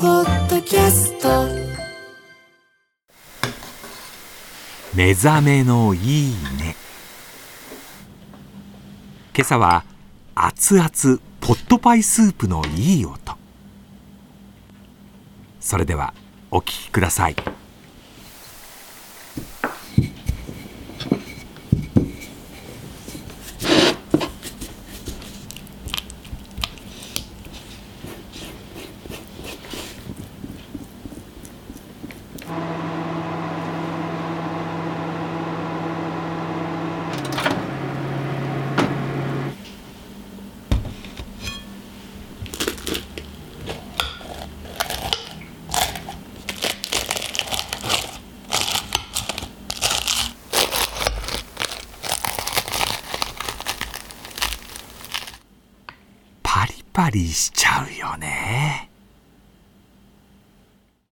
[0.00, 1.28] ポッドキャスト。
[4.94, 6.76] 目覚めのいいね。
[9.34, 9.84] 今朝は
[10.36, 10.88] 熱々
[11.40, 13.36] ポットパイスープのいい音。
[15.58, 16.14] それでは
[16.52, 17.36] お聞きください。
[56.98, 58.87] パリしちゃうよね。